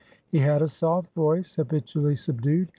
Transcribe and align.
He 0.29 0.39
had 0.39 0.63
a 0.63 0.67
soft 0.67 1.13
voice, 1.13 1.57
habitually 1.57 2.15
subdued. 2.15 2.69